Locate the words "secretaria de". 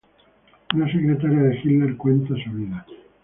0.91-1.59